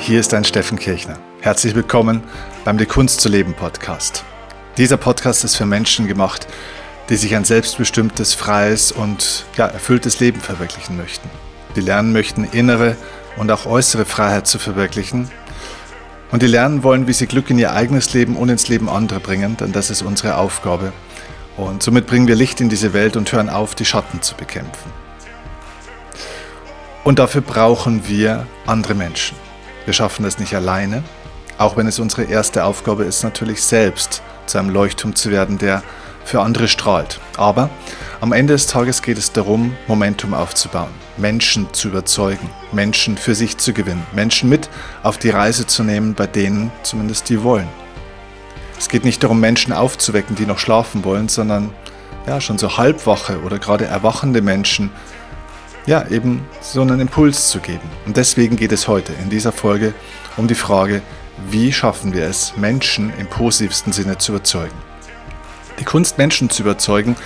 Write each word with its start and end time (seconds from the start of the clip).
hier 0.00 0.18
ist 0.18 0.32
dein 0.32 0.44
Steffen 0.44 0.78
Kirchner. 0.78 1.18
Herzlich 1.42 1.74
willkommen 1.74 2.22
beim 2.64 2.78
Die 2.78 2.86
Kunst 2.86 3.20
zu 3.20 3.28
leben 3.28 3.52
Podcast. 3.52 4.24
Dieser 4.78 4.96
Podcast 4.96 5.44
ist 5.44 5.56
für 5.56 5.66
Menschen 5.66 6.08
gemacht, 6.08 6.46
die 7.10 7.16
sich 7.16 7.36
ein 7.36 7.44
selbstbestimmtes, 7.44 8.32
freies 8.32 8.92
und 8.92 9.44
ja, 9.56 9.66
erfülltes 9.66 10.18
Leben 10.18 10.40
verwirklichen 10.40 10.96
möchten. 10.96 11.28
Die 11.76 11.82
lernen 11.82 12.12
möchten, 12.12 12.44
innere 12.44 12.96
und 13.36 13.50
auch 13.50 13.66
äußere 13.66 14.06
Freiheit 14.06 14.46
zu 14.46 14.58
verwirklichen. 14.58 15.30
Und 16.30 16.42
die 16.42 16.46
lernen 16.46 16.82
wollen, 16.82 17.06
wie 17.06 17.12
sie 17.12 17.26
Glück 17.26 17.50
in 17.50 17.58
ihr 17.58 17.72
eigenes 17.72 18.14
Leben 18.14 18.36
und 18.36 18.48
ins 18.48 18.68
Leben 18.68 18.88
anderer 18.88 19.20
bringen, 19.20 19.58
denn 19.58 19.72
das 19.72 19.90
ist 19.90 20.00
unsere 20.00 20.36
Aufgabe. 20.36 20.94
Und 21.58 21.82
somit 21.82 22.06
bringen 22.06 22.26
wir 22.26 22.36
Licht 22.36 22.62
in 22.62 22.70
diese 22.70 22.94
Welt 22.94 23.16
und 23.16 23.30
hören 23.32 23.50
auf, 23.50 23.74
die 23.74 23.84
Schatten 23.84 24.22
zu 24.22 24.34
bekämpfen. 24.34 24.90
Und 27.04 27.18
dafür 27.18 27.42
brauchen 27.42 28.08
wir 28.08 28.46
andere 28.66 28.94
Menschen. 28.94 29.36
Wir 29.90 29.94
schaffen 29.94 30.22
das 30.22 30.38
nicht 30.38 30.54
alleine, 30.54 31.02
auch 31.58 31.76
wenn 31.76 31.88
es 31.88 31.98
unsere 31.98 32.22
erste 32.22 32.64
Aufgabe 32.64 33.02
ist, 33.02 33.24
natürlich 33.24 33.60
selbst 33.60 34.22
zu 34.46 34.56
einem 34.56 34.70
Leuchtturm 34.70 35.16
zu 35.16 35.32
werden, 35.32 35.58
der 35.58 35.82
für 36.24 36.42
andere 36.42 36.68
strahlt. 36.68 37.18
Aber 37.36 37.70
am 38.20 38.32
Ende 38.32 38.52
des 38.52 38.68
Tages 38.68 39.02
geht 39.02 39.18
es 39.18 39.32
darum, 39.32 39.74
Momentum 39.88 40.32
aufzubauen, 40.32 40.92
Menschen 41.16 41.66
zu 41.72 41.88
überzeugen, 41.88 42.48
Menschen 42.70 43.18
für 43.18 43.34
sich 43.34 43.58
zu 43.58 43.72
gewinnen, 43.72 44.06
Menschen 44.12 44.48
mit 44.48 44.70
auf 45.02 45.18
die 45.18 45.30
Reise 45.30 45.66
zu 45.66 45.82
nehmen, 45.82 46.14
bei 46.14 46.28
denen 46.28 46.70
zumindest 46.84 47.28
die 47.28 47.42
wollen. 47.42 47.66
Es 48.78 48.88
geht 48.88 49.04
nicht 49.04 49.24
darum, 49.24 49.40
Menschen 49.40 49.72
aufzuwecken, 49.72 50.36
die 50.36 50.46
noch 50.46 50.60
schlafen 50.60 51.02
wollen, 51.02 51.28
sondern 51.28 51.74
ja, 52.28 52.40
schon 52.40 52.58
so 52.58 52.76
halbwache 52.76 53.40
oder 53.42 53.58
gerade 53.58 53.86
erwachende 53.86 54.40
Menschen 54.40 54.92
ja, 55.86 56.06
eben 56.08 56.46
so 56.60 56.82
einen 56.82 57.00
Impuls 57.00 57.48
zu 57.48 57.58
geben. 57.60 57.88
Und 58.06 58.16
deswegen 58.16 58.56
geht 58.56 58.72
es 58.72 58.88
heute 58.88 59.12
in 59.22 59.30
dieser 59.30 59.52
Folge 59.52 59.94
um 60.36 60.46
die 60.46 60.54
Frage, 60.54 61.02
wie 61.48 61.72
schaffen 61.72 62.12
wir 62.12 62.24
es, 62.24 62.56
Menschen 62.56 63.12
im 63.18 63.26
positivsten 63.26 63.92
Sinne 63.92 64.18
zu 64.18 64.32
überzeugen. 64.32 64.76
Die 65.78 65.84
Kunst, 65.84 66.18
Menschen 66.18 66.50
zu 66.50 66.62
überzeugen, 66.62 67.16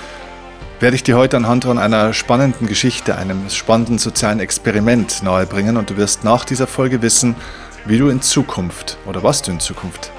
werde 0.81 0.97
ich 0.97 1.03
dir 1.03 1.17
heute 1.17 1.37
anhand 1.37 1.65
von 1.65 1.79
einer 1.79 2.13
spannenden 2.13 2.67
Geschichte, 2.67 3.17
einem 3.17 3.49
spannenden 3.51 3.99
sozialen 3.99 4.41
Experiment 4.41 5.23
nahebringen 5.23 5.77
und 5.77 5.91
du 5.91 5.97
wirst 5.97 6.25
nach 6.25 6.45
dieser 6.45 6.67
Folge 6.67 7.03
wissen, 7.03 7.35
wie 7.87 7.99
du 7.99 8.09
in 8.09 8.23
Zukunft 8.23 8.99
oder 9.07 9.23
was 9.23 9.43
du 9.43 9.51
in 9.51 9.61
Zukunft 9.61 10.11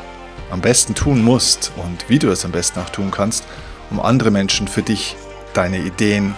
am 0.51 0.61
besten 0.61 0.95
tun 0.95 1.23
musst 1.23 1.71
und 1.77 2.09
wie 2.09 2.19
du 2.19 2.29
es 2.29 2.45
am 2.45 2.51
besten 2.51 2.79
auch 2.79 2.89
tun 2.89 3.11
kannst, 3.11 3.45
um 3.89 3.99
andere 3.99 4.31
Menschen 4.31 4.67
für 4.67 4.81
dich, 4.81 5.15
deine 5.53 5.79
Ideen, 5.79 6.35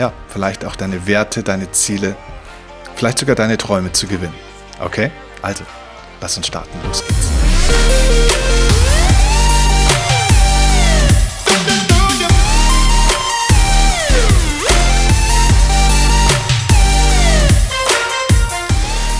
ja, 0.00 0.14
vielleicht 0.28 0.64
auch 0.64 0.76
deine 0.76 1.06
Werte, 1.06 1.42
deine 1.42 1.72
Ziele, 1.72 2.16
vielleicht 2.96 3.18
sogar 3.18 3.36
deine 3.36 3.58
Träume 3.58 3.92
zu 3.92 4.06
gewinnen. 4.06 4.34
Okay? 4.80 5.10
Also, 5.42 5.62
lass 6.22 6.38
uns 6.38 6.46
starten. 6.46 6.70
Los 6.86 7.02
geht's. 7.06 7.28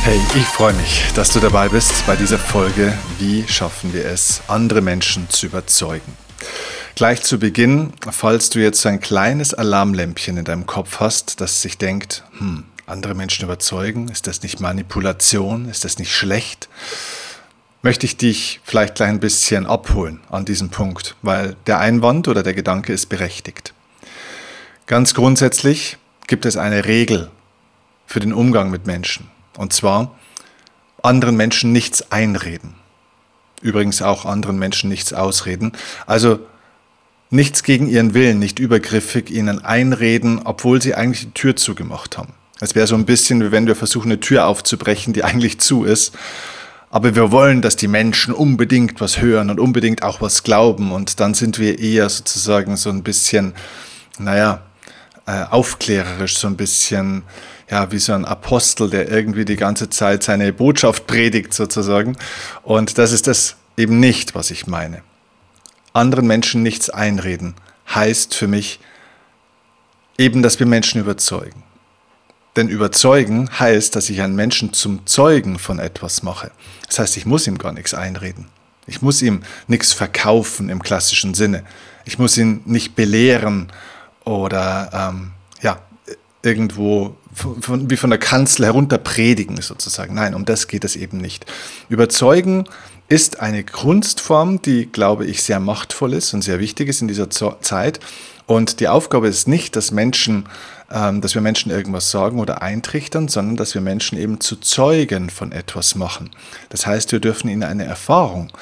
Hey, 0.02 0.18
ich 0.34 0.46
freue 0.46 0.72
mich, 0.72 1.04
dass 1.14 1.30
du 1.30 1.40
dabei 1.40 1.68
bist 1.68 2.06
bei 2.06 2.16
dieser 2.16 2.38
Folge 2.38 2.96
Wie 3.18 3.46
schaffen 3.46 3.92
wir 3.92 4.06
es, 4.06 4.40
andere 4.48 4.80
Menschen 4.80 5.28
zu 5.28 5.44
überzeugen. 5.44 6.16
Gleich 7.00 7.22
zu 7.22 7.38
Beginn, 7.38 7.94
falls 8.10 8.50
du 8.50 8.58
jetzt 8.58 8.84
ein 8.84 9.00
kleines 9.00 9.54
Alarmlämpchen 9.54 10.36
in 10.36 10.44
deinem 10.44 10.66
Kopf 10.66 11.00
hast, 11.00 11.40
das 11.40 11.62
sich 11.62 11.78
denkt, 11.78 12.24
hm, 12.36 12.64
andere 12.84 13.14
Menschen 13.14 13.46
überzeugen, 13.46 14.08
ist 14.08 14.26
das 14.26 14.42
nicht 14.42 14.60
Manipulation, 14.60 15.66
ist 15.70 15.86
das 15.86 15.98
nicht 15.98 16.14
schlecht, 16.14 16.68
möchte 17.80 18.04
ich 18.04 18.18
dich 18.18 18.60
vielleicht 18.64 18.96
gleich 18.96 19.08
ein 19.08 19.18
bisschen 19.18 19.64
abholen 19.66 20.20
an 20.28 20.44
diesem 20.44 20.68
Punkt, 20.68 21.16
weil 21.22 21.56
der 21.66 21.78
Einwand 21.78 22.28
oder 22.28 22.42
der 22.42 22.52
Gedanke 22.52 22.92
ist 22.92 23.06
berechtigt. 23.06 23.72
Ganz 24.86 25.14
grundsätzlich 25.14 25.96
gibt 26.26 26.44
es 26.44 26.58
eine 26.58 26.84
Regel 26.84 27.30
für 28.04 28.20
den 28.20 28.34
Umgang 28.34 28.70
mit 28.70 28.86
Menschen, 28.86 29.30
und 29.56 29.72
zwar 29.72 30.18
anderen 31.02 31.38
Menschen 31.38 31.72
nichts 31.72 32.12
einreden. 32.12 32.74
Übrigens 33.62 34.02
auch 34.02 34.26
anderen 34.26 34.58
Menschen 34.58 34.90
nichts 34.90 35.14
ausreden. 35.14 35.72
Also 36.06 36.40
nichts 37.30 37.62
gegen 37.62 37.88
ihren 37.88 38.12
Willen, 38.12 38.38
nicht 38.38 38.58
übergriffig 38.58 39.30
ihnen 39.30 39.64
einreden, 39.64 40.40
obwohl 40.44 40.82
sie 40.82 40.94
eigentlich 40.94 41.26
die 41.26 41.32
Tür 41.32 41.56
zugemacht 41.56 42.18
haben. 42.18 42.34
Es 42.60 42.74
wäre 42.74 42.86
so 42.86 42.94
ein 42.94 43.06
bisschen, 43.06 43.42
wie 43.42 43.52
wenn 43.52 43.66
wir 43.66 43.76
versuchen, 43.76 44.10
eine 44.10 44.20
Tür 44.20 44.46
aufzubrechen, 44.46 45.12
die 45.14 45.24
eigentlich 45.24 45.60
zu 45.60 45.84
ist. 45.84 46.14
Aber 46.90 47.14
wir 47.14 47.30
wollen, 47.30 47.62
dass 47.62 47.76
die 47.76 47.88
Menschen 47.88 48.34
unbedingt 48.34 49.00
was 49.00 49.20
hören 49.20 49.48
und 49.48 49.60
unbedingt 49.60 50.02
auch 50.02 50.20
was 50.20 50.42
glauben. 50.42 50.90
Und 50.92 51.20
dann 51.20 51.34
sind 51.34 51.58
wir 51.58 51.78
eher 51.78 52.08
sozusagen 52.08 52.76
so 52.76 52.90
ein 52.90 53.02
bisschen, 53.02 53.54
naja, 54.18 54.62
äh, 55.26 55.44
aufklärerisch, 55.44 56.36
so 56.36 56.48
ein 56.48 56.56
bisschen, 56.56 57.22
ja, 57.70 57.92
wie 57.92 58.00
so 58.00 58.12
ein 58.12 58.24
Apostel, 58.24 58.90
der 58.90 59.08
irgendwie 59.08 59.44
die 59.44 59.56
ganze 59.56 59.88
Zeit 59.88 60.24
seine 60.24 60.52
Botschaft 60.52 61.06
predigt 61.06 61.54
sozusagen. 61.54 62.16
Und 62.62 62.98
das 62.98 63.12
ist 63.12 63.28
das 63.28 63.56
eben 63.76 64.00
nicht, 64.00 64.34
was 64.34 64.50
ich 64.50 64.66
meine 64.66 65.02
anderen 65.92 66.26
Menschen 66.26 66.62
nichts 66.62 66.90
einreden, 66.90 67.54
heißt 67.92 68.34
für 68.34 68.46
mich 68.46 68.80
eben, 70.18 70.42
dass 70.42 70.58
wir 70.58 70.66
Menschen 70.66 71.00
überzeugen. 71.00 71.62
Denn 72.56 72.68
überzeugen 72.68 73.48
heißt, 73.58 73.94
dass 73.94 74.10
ich 74.10 74.20
einen 74.22 74.34
Menschen 74.34 74.72
zum 74.72 75.06
Zeugen 75.06 75.58
von 75.58 75.78
etwas 75.78 76.22
mache. 76.22 76.50
Das 76.86 76.98
heißt, 76.98 77.16
ich 77.16 77.26
muss 77.26 77.46
ihm 77.46 77.58
gar 77.58 77.72
nichts 77.72 77.94
einreden. 77.94 78.46
Ich 78.86 79.02
muss 79.02 79.22
ihm 79.22 79.42
nichts 79.68 79.92
verkaufen 79.92 80.68
im 80.68 80.82
klassischen 80.82 81.34
Sinne. 81.34 81.64
Ich 82.04 82.18
muss 82.18 82.36
ihn 82.36 82.62
nicht 82.64 82.96
belehren 82.96 83.72
oder 84.24 84.90
ähm, 84.92 85.30
ja, 85.62 85.80
irgendwo 86.42 87.16
von, 87.32 87.62
von, 87.62 87.90
wie 87.90 87.96
von 87.96 88.10
der 88.10 88.18
Kanzel 88.18 88.66
herunter 88.66 88.98
predigen 88.98 89.60
sozusagen. 89.60 90.14
Nein, 90.14 90.34
um 90.34 90.44
das 90.44 90.68
geht 90.68 90.84
es 90.84 90.96
eben 90.96 91.18
nicht. 91.18 91.46
Überzeugen 91.88 92.64
ist 93.08 93.40
eine 93.40 93.64
Kunstform, 93.64 94.62
die, 94.62 94.86
glaube 94.86 95.26
ich, 95.26 95.42
sehr 95.42 95.60
machtvoll 95.60 96.14
ist 96.14 96.32
und 96.32 96.42
sehr 96.42 96.60
wichtig 96.60 96.88
ist 96.88 97.02
in 97.02 97.08
dieser 97.08 97.28
Zeit. 97.28 98.00
Und 98.46 98.80
die 98.80 98.88
Aufgabe 98.88 99.28
ist 99.28 99.48
nicht, 99.48 99.76
dass 99.76 99.90
Menschen, 99.90 100.46
ähm, 100.90 101.20
dass 101.20 101.34
wir 101.34 101.42
Menschen 101.42 101.70
irgendwas 101.70 102.10
sagen 102.10 102.38
oder 102.38 102.62
eintrichtern, 102.62 103.28
sondern 103.28 103.56
dass 103.56 103.74
wir 103.74 103.80
Menschen 103.80 104.18
eben 104.18 104.40
zu 104.40 104.56
Zeugen 104.56 105.30
von 105.30 105.52
etwas 105.52 105.94
machen. 105.94 106.30
Das 106.68 106.86
heißt, 106.86 107.12
wir 107.12 107.20
dürfen 107.20 107.48
ihnen 107.48 107.62
eine 107.62 107.84
Erfahrung 107.84 108.52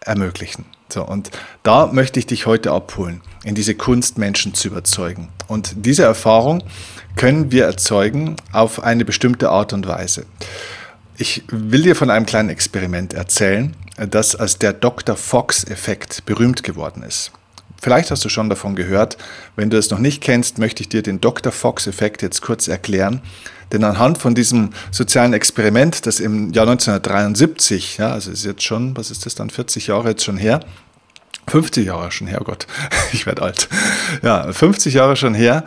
ermöglichen. 0.00 0.64
So, 0.90 1.04
und 1.04 1.30
da 1.62 1.86
möchte 1.86 2.18
ich 2.18 2.26
dich 2.26 2.46
heute 2.46 2.72
abholen, 2.72 3.20
in 3.44 3.54
diese 3.54 3.74
Kunst, 3.74 4.18
Menschen 4.18 4.54
zu 4.54 4.68
überzeugen. 4.68 5.28
Und 5.46 5.72
diese 5.76 6.02
Erfahrung 6.02 6.62
können 7.16 7.52
wir 7.52 7.64
erzeugen 7.64 8.36
auf 8.52 8.82
eine 8.82 9.04
bestimmte 9.04 9.50
Art 9.50 9.72
und 9.72 9.86
Weise. 9.86 10.24
Ich 11.16 11.42
will 11.48 11.82
dir 11.82 11.96
von 11.96 12.10
einem 12.10 12.26
kleinen 12.26 12.48
Experiment 12.48 13.12
erzählen, 13.12 13.74
das 13.96 14.36
als 14.36 14.58
der 14.58 14.72
Dr. 14.72 15.16
Fox-Effekt 15.16 16.24
berühmt 16.24 16.62
geworden 16.62 17.02
ist. 17.02 17.32
Vielleicht 17.80 18.10
hast 18.10 18.24
du 18.24 18.28
schon 18.28 18.48
davon 18.48 18.74
gehört. 18.74 19.16
Wenn 19.56 19.70
du 19.70 19.78
es 19.78 19.90
noch 19.90 19.98
nicht 19.98 20.20
kennst, 20.22 20.58
möchte 20.58 20.82
ich 20.82 20.88
dir 20.88 21.02
den 21.02 21.20
Dr. 21.20 21.52
Fox-Effekt 21.52 22.22
jetzt 22.22 22.42
kurz 22.42 22.68
erklären. 22.68 23.20
Denn 23.72 23.84
anhand 23.84 24.18
von 24.18 24.34
diesem 24.34 24.70
sozialen 24.90 25.32
Experiment, 25.32 26.06
das 26.06 26.20
im 26.20 26.52
Jahr 26.52 26.66
1973, 26.66 27.98
ja, 27.98 28.10
also 28.10 28.30
ist 28.30 28.44
jetzt 28.44 28.62
schon, 28.62 28.96
was 28.96 29.10
ist 29.10 29.26
das 29.26 29.34
dann, 29.34 29.50
40 29.50 29.88
Jahre 29.88 30.10
jetzt 30.10 30.24
schon 30.24 30.38
her, 30.38 30.60
50 31.48 31.86
Jahre 31.86 32.10
schon 32.10 32.26
her, 32.26 32.38
oh 32.40 32.44
Gott, 32.44 32.66
ich 33.12 33.26
werde 33.26 33.42
alt. 33.42 33.68
Ja, 34.22 34.50
50 34.50 34.94
Jahre 34.94 35.16
schon 35.16 35.34
her, 35.34 35.64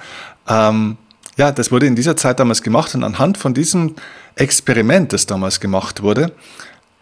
ähm, 0.47 0.97
ja, 1.37 1.51
das 1.51 1.71
wurde 1.71 1.85
in 1.85 1.95
dieser 1.95 2.17
Zeit 2.17 2.39
damals 2.39 2.61
gemacht 2.61 2.93
und 2.95 3.03
anhand 3.03 3.37
von 3.37 3.53
diesem 3.53 3.95
Experiment, 4.35 5.13
das 5.13 5.27
damals 5.27 5.59
gemacht 5.59 6.01
wurde, 6.01 6.33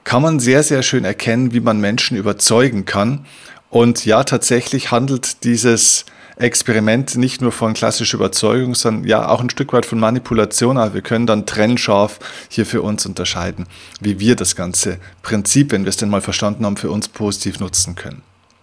kann 0.04 0.22
man 0.22 0.40
sehr, 0.40 0.64
sehr 0.64 0.82
schön 0.82 1.06
erkennen, 1.06 1.54
wie 1.54 1.60
man 1.60 1.80
Menschen 1.80 2.18
überzeugen 2.18 2.86
kann. 2.86 3.26
Und 3.70 4.06
ja, 4.06 4.24
tatsächlich 4.24 4.92
handelt 4.92 5.44
dieses 5.44 6.06
Experiment 6.38 7.18
nicht 7.18 7.42
nur 7.42 7.52
von 7.52 7.74
klassischer 7.74 8.16
Überzeugung, 8.16 8.74
sondern 8.74 9.06
ja 9.06 9.28
auch 9.28 9.42
ein 9.42 9.50
Stück 9.50 9.74
weit 9.74 9.86
von 9.86 10.00
Manipulation. 10.00 10.78
Aber 10.78 10.94
wir 10.94 11.02
können 11.02 11.28
dann 11.28 11.46
trennscharf 11.46 12.20
hier 12.48 12.66
für 12.66 12.82
uns 12.82 13.06
unterscheiden, 13.06 13.68
wie 14.00 14.20
wir 14.20 14.36
das 14.36 14.56
ganze 14.56 15.00
Prinzip, 15.22 15.72
wenn 15.72 15.84
wir 15.84 15.90
es 15.90 15.98
denn 15.98 16.10
mal 16.10 16.22
verstanden 16.22 16.66
haben, 16.66 16.78
für 16.78 16.90
uns 16.90 17.10
positiv 17.10 17.60
nutzen 17.60 17.96
können. 17.96 18.22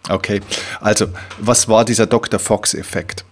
Okay, 0.09 0.41
also 0.81 1.07
was 1.39 1.69
war 1.69 1.85
dieser 1.85 2.07
Dr. 2.07 2.41
Fox-Effekt? 2.41 3.25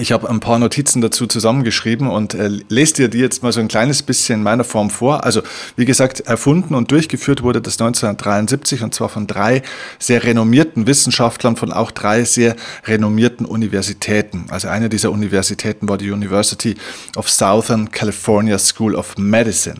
Ich 0.00 0.10
habe 0.10 0.28
ein 0.28 0.40
paar 0.40 0.58
Notizen 0.58 1.00
dazu 1.00 1.28
zusammengeschrieben 1.28 2.08
und 2.08 2.34
äh, 2.34 2.50
lese 2.68 2.94
dir 2.94 3.08
die 3.08 3.18
jetzt 3.18 3.44
mal 3.44 3.52
so 3.52 3.60
ein 3.60 3.68
kleines 3.68 4.02
bisschen 4.02 4.40
in 4.40 4.42
meiner 4.42 4.64
Form 4.64 4.90
vor. 4.90 5.22
Also, 5.22 5.42
wie 5.76 5.84
gesagt, 5.84 6.18
erfunden 6.18 6.74
und 6.74 6.90
durchgeführt 6.90 7.44
wurde 7.44 7.62
das 7.62 7.74
1973 7.74 8.82
und 8.82 8.92
zwar 8.92 9.08
von 9.08 9.28
drei 9.28 9.62
sehr 10.00 10.24
renommierten 10.24 10.88
Wissenschaftlern 10.88 11.54
von 11.54 11.72
auch 11.72 11.92
drei 11.92 12.24
sehr 12.24 12.56
renommierten 12.86 13.46
Universitäten. 13.46 14.46
Also 14.48 14.66
eine 14.66 14.88
dieser 14.88 15.12
Universitäten 15.12 15.88
war 15.88 15.96
die 15.96 16.10
University 16.10 16.74
of 17.16 17.30
Southern 17.30 17.92
California 17.92 18.58
School 18.58 18.96
of 18.96 19.16
Medicine. 19.16 19.76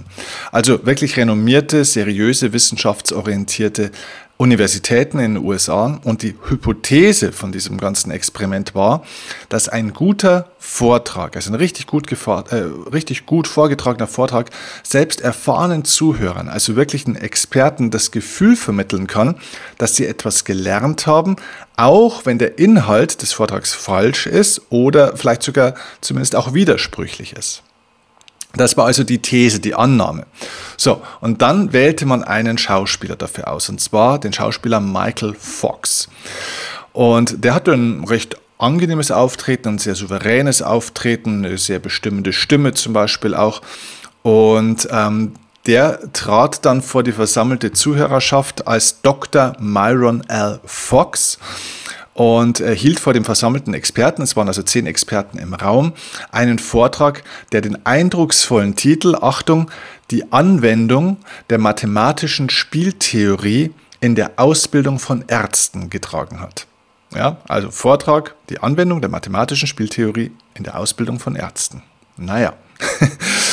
Also 0.52 0.86
wirklich 0.86 1.16
renommierte, 1.16 1.84
seriöse, 1.84 2.52
wissenschaftsorientierte 2.52 3.90
Universitäten 4.36 5.20
in 5.20 5.34
den 5.34 5.44
USA 5.44 6.00
und 6.02 6.22
die 6.22 6.34
Hypothese 6.48 7.30
von 7.30 7.52
diesem 7.52 7.78
ganzen 7.78 8.10
Experiment 8.10 8.74
war, 8.74 9.04
dass 9.48 9.68
ein 9.68 9.92
guter 9.92 10.50
Vortrag, 10.58 11.36
also 11.36 11.50
ein 11.50 11.54
richtig 11.54 11.86
gut, 11.86 12.10
äh, 12.10 12.54
richtig 12.92 13.26
gut 13.26 13.46
vorgetragener 13.46 14.08
Vortrag, 14.08 14.50
selbst 14.82 15.20
erfahrenen 15.20 15.84
Zuhörern, 15.84 16.48
also 16.48 16.74
wirklichen 16.74 17.14
Experten, 17.14 17.90
das 17.90 18.10
Gefühl 18.10 18.56
vermitteln 18.56 19.06
kann, 19.06 19.36
dass 19.78 19.94
sie 19.94 20.06
etwas 20.06 20.44
gelernt 20.44 21.06
haben, 21.06 21.36
auch 21.76 22.26
wenn 22.26 22.38
der 22.38 22.58
Inhalt 22.58 23.22
des 23.22 23.32
Vortrags 23.32 23.72
falsch 23.72 24.26
ist 24.26 24.62
oder 24.70 25.16
vielleicht 25.16 25.44
sogar 25.44 25.74
zumindest 26.00 26.34
auch 26.34 26.54
widersprüchlich 26.54 27.34
ist. 27.34 27.62
Das 28.56 28.76
war 28.76 28.86
also 28.86 29.04
die 29.04 29.18
These, 29.18 29.60
die 29.60 29.74
Annahme. 29.74 30.26
So, 30.76 31.02
und 31.20 31.42
dann 31.42 31.72
wählte 31.72 32.06
man 32.06 32.22
einen 32.22 32.58
Schauspieler 32.58 33.16
dafür 33.16 33.48
aus, 33.48 33.68
und 33.68 33.80
zwar 33.80 34.18
den 34.18 34.32
Schauspieler 34.32 34.80
Michael 34.80 35.34
Fox. 35.38 36.08
Und 36.92 37.44
der 37.44 37.54
hatte 37.54 37.72
ein 37.72 38.04
recht 38.04 38.36
angenehmes 38.58 39.10
Auftreten, 39.10 39.68
ein 39.68 39.78
sehr 39.78 39.94
souveränes 39.94 40.62
Auftreten, 40.62 41.44
eine 41.44 41.58
sehr 41.58 41.78
bestimmende 41.80 42.32
Stimme 42.32 42.74
zum 42.74 42.92
Beispiel 42.92 43.34
auch. 43.34 43.62
Und 44.22 44.88
ähm, 44.90 45.34
der 45.66 46.12
trat 46.12 46.64
dann 46.64 46.82
vor 46.82 47.02
die 47.02 47.12
versammelte 47.12 47.72
Zuhörerschaft 47.72 48.66
als 48.66 49.00
Dr. 49.02 49.54
Myron 49.58 50.22
L. 50.28 50.60
Fox 50.64 51.38
und 52.14 52.60
er 52.60 52.74
hielt 52.74 53.00
vor 53.00 53.12
dem 53.12 53.24
versammelten 53.24 53.74
Experten, 53.74 54.22
es 54.22 54.36
waren 54.36 54.48
also 54.48 54.62
zehn 54.62 54.86
Experten 54.86 55.38
im 55.38 55.52
Raum, 55.52 55.92
einen 56.30 56.58
Vortrag, 56.58 57.24
der 57.52 57.60
den 57.60 57.84
eindrucksvollen 57.84 58.76
Titel, 58.76 59.16
Achtung, 59.16 59.70
die 60.10 60.32
Anwendung 60.32 61.18
der 61.50 61.58
mathematischen 61.58 62.50
Spieltheorie 62.50 63.72
in 64.00 64.14
der 64.14 64.32
Ausbildung 64.36 64.98
von 64.98 65.24
Ärzten 65.26 65.90
getragen 65.90 66.40
hat. 66.40 66.66
Ja, 67.14 67.38
also 67.48 67.70
Vortrag, 67.70 68.34
die 68.48 68.60
Anwendung 68.60 69.00
der 69.00 69.10
mathematischen 69.10 69.66
Spieltheorie 69.66 70.32
in 70.54 70.64
der 70.64 70.78
Ausbildung 70.78 71.18
von 71.18 71.36
Ärzten. 71.36 71.82
Naja. 72.16 72.54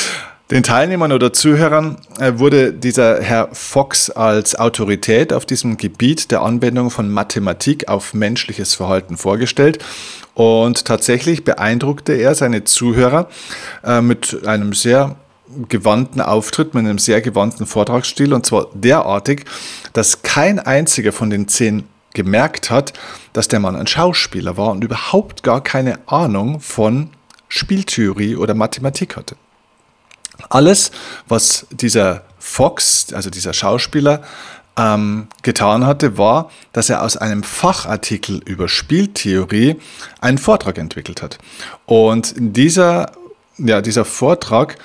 Den 0.52 0.62
Teilnehmern 0.62 1.12
oder 1.12 1.32
Zuhörern 1.32 1.96
äh, 2.18 2.34
wurde 2.36 2.74
dieser 2.74 3.22
Herr 3.22 3.48
Fox 3.52 4.10
als 4.10 4.54
Autorität 4.54 5.32
auf 5.32 5.46
diesem 5.46 5.78
Gebiet 5.78 6.30
der 6.30 6.42
Anwendung 6.42 6.90
von 6.90 7.10
Mathematik 7.10 7.88
auf 7.88 8.12
menschliches 8.12 8.74
Verhalten 8.74 9.16
vorgestellt. 9.16 9.82
Und 10.34 10.84
tatsächlich 10.84 11.44
beeindruckte 11.44 12.12
er 12.12 12.34
seine 12.34 12.64
Zuhörer 12.64 13.30
äh, 13.82 14.02
mit 14.02 14.46
einem 14.46 14.74
sehr 14.74 15.16
gewandten 15.70 16.20
Auftritt, 16.20 16.74
mit 16.74 16.84
einem 16.84 16.98
sehr 16.98 17.22
gewandten 17.22 17.64
Vortragsstil 17.64 18.34
und 18.34 18.44
zwar 18.44 18.66
derartig, 18.74 19.46
dass 19.94 20.20
kein 20.20 20.58
einziger 20.58 21.12
von 21.12 21.30
den 21.30 21.48
zehn 21.48 21.84
gemerkt 22.12 22.70
hat, 22.70 22.92
dass 23.32 23.48
der 23.48 23.60
Mann 23.60 23.74
ein 23.74 23.86
Schauspieler 23.86 24.58
war 24.58 24.72
und 24.72 24.84
überhaupt 24.84 25.44
gar 25.44 25.62
keine 25.62 26.06
Ahnung 26.06 26.60
von 26.60 27.08
Spieltheorie 27.48 28.36
oder 28.36 28.52
Mathematik 28.52 29.16
hatte. 29.16 29.36
Alles, 30.48 30.90
was 31.28 31.66
dieser 31.70 32.22
Fox, 32.38 33.12
also 33.12 33.30
dieser 33.30 33.52
Schauspieler, 33.52 34.22
ähm, 34.76 35.28
getan 35.42 35.86
hatte, 35.86 36.16
war, 36.16 36.50
dass 36.72 36.88
er 36.88 37.02
aus 37.02 37.16
einem 37.16 37.42
Fachartikel 37.42 38.40
über 38.44 38.68
Spieltheorie 38.68 39.76
einen 40.20 40.38
Vortrag 40.38 40.78
entwickelt 40.78 41.22
hat. 41.22 41.38
Und 41.86 42.34
dieser, 42.36 43.12
ja, 43.58 43.82
dieser 43.82 44.04
Vortrag 44.04 44.78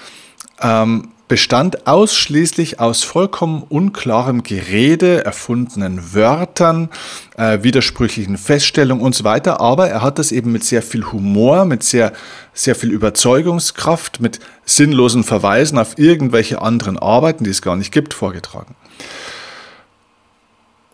ähm, 0.62 1.12
bestand 1.28 1.88
ausschließlich 1.88 2.80
aus 2.80 3.04
vollkommen 3.04 3.64
unklarem 3.64 4.44
Gerede, 4.44 5.26
erfundenen 5.26 6.14
Wörtern, 6.14 6.90
äh, 7.36 7.64
widersprüchlichen 7.64 8.38
Feststellungen 8.38 9.04
und 9.04 9.14
so 9.14 9.24
weiter. 9.24 9.60
Aber 9.60 9.90
er 9.90 10.02
hat 10.02 10.20
das 10.20 10.32
eben 10.32 10.52
mit 10.52 10.64
sehr 10.64 10.82
viel 10.82 11.04
Humor, 11.06 11.66
mit 11.66 11.84
sehr, 11.84 12.14
sehr 12.54 12.76
viel 12.76 12.92
Überzeugungskraft, 12.92 14.22
mit 14.22 14.40
sinnlosen 14.66 15.24
Verweisen 15.24 15.78
auf 15.78 15.98
irgendwelche 15.98 16.62
anderen 16.62 16.98
Arbeiten, 16.98 17.44
die 17.44 17.50
es 17.50 17.62
gar 17.62 17.76
nicht 17.76 17.92
gibt, 17.92 18.14
vorgetragen. 18.14 18.76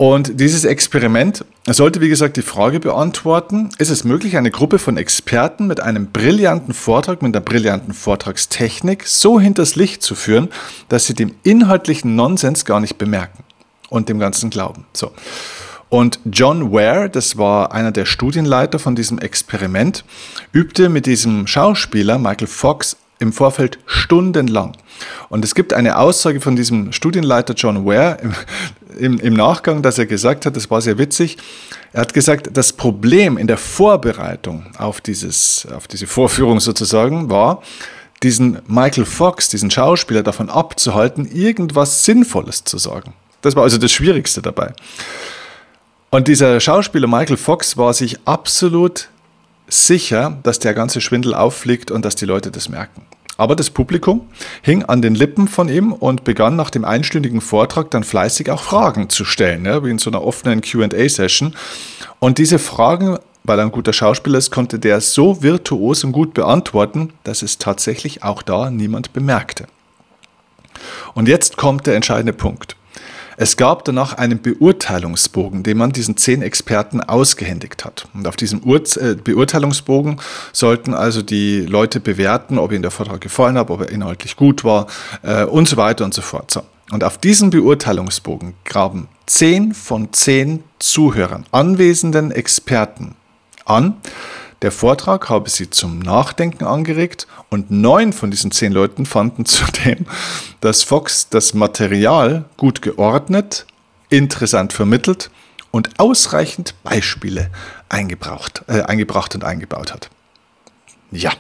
Und 0.03 0.41
dieses 0.41 0.65
Experiment 0.65 1.45
sollte, 1.65 2.01
wie 2.01 2.09
gesagt, 2.09 2.35
die 2.35 2.41
Frage 2.41 2.81
beantworten, 2.81 3.69
ist 3.77 3.89
es 3.89 4.03
möglich, 4.03 4.35
eine 4.35 4.51
Gruppe 4.51 4.77
von 4.77 4.97
Experten 4.97 5.65
mit 5.65 5.79
einem 5.79 6.07
brillanten 6.07 6.73
Vortrag, 6.73 7.21
mit 7.21 7.33
einer 7.33 7.41
brillanten 7.41 7.93
Vortragstechnik 7.93 9.07
so 9.07 9.39
hinters 9.39 9.77
Licht 9.77 10.03
zu 10.03 10.13
führen, 10.13 10.49
dass 10.89 11.05
sie 11.05 11.13
dem 11.13 11.35
inhaltlichen 11.43 12.17
Nonsens 12.17 12.65
gar 12.65 12.81
nicht 12.81 12.97
bemerken 12.97 13.45
und 13.87 14.09
dem 14.09 14.19
Ganzen 14.19 14.49
glauben. 14.49 14.85
So. 14.91 15.13
Und 15.87 16.19
John 16.25 16.73
Ware, 16.73 17.09
das 17.09 17.37
war 17.37 17.71
einer 17.71 17.93
der 17.93 18.03
Studienleiter 18.03 18.79
von 18.79 18.95
diesem 18.95 19.19
Experiment, 19.19 20.03
übte 20.51 20.89
mit 20.89 21.05
diesem 21.05 21.47
Schauspieler 21.47 22.17
Michael 22.17 22.47
Fox 22.47 22.97
im 23.19 23.31
Vorfeld 23.31 23.79
stundenlang. 23.85 24.75
Und 25.29 25.45
es 25.45 25.55
gibt 25.55 25.73
eine 25.73 25.97
Aussage 25.97 26.41
von 26.41 26.55
diesem 26.55 26.91
Studienleiter 26.91 27.53
John 27.53 27.85
Ware, 27.85 28.17
im, 28.97 29.19
im 29.19 29.33
Nachgang, 29.33 29.81
dass 29.81 29.97
er 29.97 30.05
gesagt 30.05 30.45
hat, 30.45 30.55
das 30.55 30.69
war 30.69 30.81
sehr 30.81 30.97
witzig, 30.97 31.37
er 31.91 32.01
hat 32.01 32.13
gesagt, 32.13 32.49
das 32.53 32.73
Problem 32.73 33.37
in 33.37 33.47
der 33.47 33.57
Vorbereitung 33.57 34.65
auf, 34.77 35.01
dieses, 35.01 35.67
auf 35.75 35.87
diese 35.87 36.07
Vorführung 36.07 36.59
sozusagen 36.59 37.29
war, 37.29 37.61
diesen 38.23 38.59
Michael 38.67 39.05
Fox, 39.05 39.49
diesen 39.49 39.69
Schauspieler 39.69 40.23
davon 40.23 40.49
abzuhalten, 40.49 41.29
irgendwas 41.29 42.05
Sinnvolles 42.05 42.63
zu 42.63 42.77
sagen. 42.77 43.13
Das 43.41 43.55
war 43.55 43.63
also 43.63 43.77
das 43.77 43.91
Schwierigste 43.91 44.41
dabei. 44.41 44.73
Und 46.09 46.27
dieser 46.27 46.59
Schauspieler 46.59 47.07
Michael 47.07 47.37
Fox 47.37 47.75
war 47.77 47.93
sich 47.93 48.17
absolut 48.25 49.09
sicher, 49.67 50.37
dass 50.43 50.59
der 50.59 50.73
ganze 50.73 51.01
Schwindel 51.01 51.33
auffliegt 51.33 51.91
und 51.91 52.05
dass 52.05 52.15
die 52.15 52.25
Leute 52.25 52.51
das 52.51 52.69
merken. 52.69 53.05
Aber 53.37 53.55
das 53.55 53.69
Publikum 53.69 54.21
hing 54.61 54.83
an 54.83 55.01
den 55.01 55.15
Lippen 55.15 55.47
von 55.47 55.67
ihm 55.67 55.91
und 55.91 56.23
begann 56.23 56.55
nach 56.55 56.69
dem 56.69 56.85
einstündigen 56.85 57.41
Vortrag 57.41 57.89
dann 57.91 58.03
fleißig 58.03 58.51
auch 58.51 58.61
Fragen 58.61 59.09
zu 59.09 59.25
stellen, 59.25 59.65
ja, 59.65 59.83
wie 59.83 59.89
in 59.89 59.97
so 59.97 60.09
einer 60.09 60.23
offenen 60.23 60.61
QA-Session. 60.61 61.55
Und 62.19 62.37
diese 62.37 62.59
Fragen, 62.59 63.17
weil 63.43 63.59
er 63.59 63.65
ein 63.65 63.71
guter 63.71 63.93
Schauspieler 63.93 64.37
ist, 64.37 64.51
konnte 64.51 64.77
der 64.77 65.01
so 65.01 65.41
virtuos 65.41 66.03
und 66.03 66.11
gut 66.11 66.33
beantworten, 66.33 67.13
dass 67.23 67.41
es 67.41 67.57
tatsächlich 67.57 68.23
auch 68.23 68.43
da 68.43 68.69
niemand 68.69 69.13
bemerkte. 69.13 69.65
Und 71.13 71.27
jetzt 71.27 71.57
kommt 71.57 71.87
der 71.87 71.95
entscheidende 71.95 72.33
Punkt. 72.33 72.75
Es 73.37 73.57
gab 73.57 73.85
danach 73.85 74.13
einen 74.13 74.41
Beurteilungsbogen, 74.41 75.63
den 75.63 75.77
man 75.77 75.91
diesen 75.91 76.17
zehn 76.17 76.41
Experten 76.41 77.01
ausgehändigt 77.01 77.85
hat. 77.85 78.07
Und 78.13 78.27
auf 78.27 78.35
diesem 78.35 78.61
Ur 78.63 78.81
äh, 78.97 79.15
Beurteilungsbogen 79.15 80.19
sollten 80.51 80.93
also 80.93 81.21
die 81.21 81.61
Leute 81.61 81.99
bewerten, 81.99 82.57
ob 82.57 82.71
ihnen 82.71 82.81
der 82.81 82.91
Vortrag 82.91 83.21
gefallen 83.21 83.57
hat, 83.57 83.69
ob 83.69 83.81
er 83.81 83.89
inhaltlich 83.89 84.35
gut 84.35 84.63
war 84.63 84.87
äh, 85.21 85.43
und 85.43 85.67
so 85.67 85.77
weiter 85.77 86.05
und 86.05 86.13
so 86.13 86.21
fort. 86.21 86.51
So. 86.51 86.63
Und 86.91 87.03
auf 87.03 87.17
diesem 87.17 87.49
Beurteilungsbogen 87.49 88.53
graben 88.65 89.07
zehn 89.25 89.73
von 89.73 90.13
zehn 90.13 90.63
Zuhörern, 90.79 91.45
anwesenden 91.51 92.31
Experten 92.31 93.15
an, 93.65 93.95
der 94.63 94.71
Vortrag 94.71 95.29
habe 95.29 95.49
sie 95.49 95.69
zum 95.69 95.99
Nachdenken 95.99 96.63
angeregt 96.63 97.27
und 97.49 97.69
neun 97.69 98.13
von 98.13 98.31
diesen 98.31 98.49
zehn 98.51 98.71
Leuten 98.71 99.05
fanden 99.05 99.45
zudem, 99.45 100.05
dass 100.61 100.83
Fox 100.83 101.29
das 101.29 101.53
Material 101.53 102.45
gut 102.57 102.81
geordnet, 102.81 103.65
interessant 104.09 104.73
vermittelt 104.73 105.29
und 105.71 105.99
ausreichend 105.99 106.75
Beispiele 106.83 107.51
eingebracht, 107.89 108.63
äh, 108.67 108.81
eingebracht 108.81 109.35
und 109.35 109.43
eingebaut 109.43 109.93
hat. 109.93 110.09
Ja, 111.11 111.33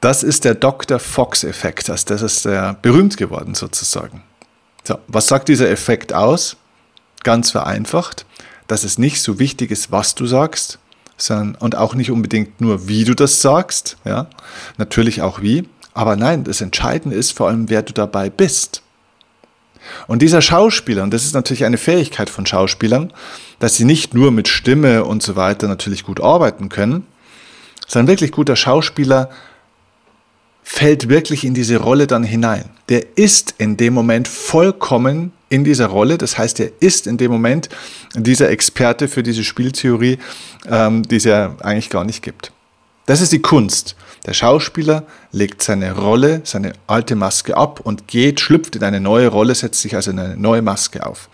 das 0.00 0.22
ist 0.22 0.44
der 0.44 0.54
Dr. 0.54 1.00
Fox-Effekt. 1.00 1.90
Also 1.90 2.06
das 2.06 2.22
ist 2.22 2.44
der 2.44 2.74
berühmt 2.80 3.16
geworden 3.16 3.54
sozusagen. 3.54 4.22
So, 4.84 4.98
was 5.08 5.26
sagt 5.26 5.48
dieser 5.48 5.68
Effekt 5.68 6.12
aus? 6.12 6.56
Ganz 7.24 7.50
vereinfacht, 7.50 8.24
dass 8.68 8.84
es 8.84 8.98
nicht 8.98 9.20
so 9.20 9.38
wichtig 9.38 9.70
ist, 9.70 9.90
was 9.90 10.14
du 10.14 10.26
sagst, 10.26 10.78
sondern, 11.16 11.54
und 11.56 11.76
auch 11.76 11.94
nicht 11.94 12.10
unbedingt 12.10 12.60
nur, 12.60 12.88
wie 12.88 13.04
du 13.04 13.14
das 13.14 13.40
sagst, 13.40 13.96
ja, 14.04 14.26
natürlich 14.78 15.22
auch 15.22 15.42
wie, 15.42 15.68
aber 15.94 16.16
nein, 16.16 16.44
das 16.44 16.60
Entscheidende 16.60 17.16
ist 17.16 17.32
vor 17.32 17.48
allem, 17.48 17.68
wer 17.68 17.82
du 17.82 17.92
dabei 17.92 18.30
bist. 18.30 18.82
Und 20.06 20.22
dieser 20.22 20.40
Schauspieler, 20.40 21.02
und 21.02 21.12
das 21.12 21.24
ist 21.24 21.34
natürlich 21.34 21.64
eine 21.64 21.78
Fähigkeit 21.78 22.30
von 22.30 22.46
Schauspielern, 22.46 23.12
dass 23.58 23.76
sie 23.76 23.84
nicht 23.84 24.14
nur 24.14 24.30
mit 24.30 24.48
Stimme 24.48 25.04
und 25.04 25.22
so 25.22 25.36
weiter 25.36 25.68
natürlich 25.68 26.04
gut 26.04 26.20
arbeiten 26.20 26.68
können, 26.68 27.06
So 27.86 27.98
ein 27.98 28.06
wirklich 28.06 28.32
guter 28.32 28.56
Schauspieler 28.56 29.28
fällt 30.62 31.08
wirklich 31.08 31.44
in 31.44 31.52
diese 31.52 31.76
Rolle 31.76 32.06
dann 32.06 32.24
hinein. 32.24 32.70
Der 32.88 33.18
ist 33.18 33.54
in 33.58 33.76
dem 33.76 33.92
Moment 33.92 34.28
vollkommen 34.28 35.32
in 35.52 35.64
dieser 35.64 35.86
Rolle. 35.86 36.16
Das 36.16 36.38
heißt, 36.38 36.60
er 36.60 36.70
ist 36.80 37.06
in 37.06 37.18
dem 37.18 37.30
Moment 37.30 37.68
dieser 38.14 38.48
Experte 38.48 39.06
für 39.06 39.22
diese 39.22 39.44
Spieltheorie, 39.44 40.18
ähm, 40.66 41.02
die 41.02 41.16
es 41.16 41.24
ja 41.24 41.54
eigentlich 41.60 41.90
gar 41.90 42.04
nicht 42.04 42.22
gibt. 42.22 42.52
Das 43.04 43.20
ist 43.20 43.32
die 43.32 43.42
Kunst. 43.42 43.94
Der 44.24 44.32
Schauspieler 44.32 45.04
legt 45.30 45.62
seine 45.62 45.92
Rolle, 45.92 46.40
seine 46.44 46.72
alte 46.86 47.16
Maske 47.16 47.56
ab 47.56 47.80
und 47.80 48.08
geht, 48.08 48.40
schlüpft 48.40 48.76
in 48.76 48.84
eine 48.84 49.00
neue 49.00 49.28
Rolle, 49.28 49.54
setzt 49.54 49.82
sich 49.82 49.94
also 49.94 50.10
eine 50.10 50.36
neue 50.36 50.62
Maske 50.62 51.04
auf 51.04 51.28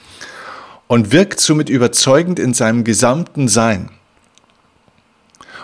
und 0.89 1.13
wirkt 1.13 1.39
somit 1.39 1.69
überzeugend 1.69 2.41
in 2.41 2.55
seinem 2.55 2.83
gesamten 2.83 3.47
Sein 3.47 3.91